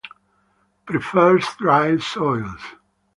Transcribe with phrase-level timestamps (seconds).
[0.87, 2.59] Prefers drier soils.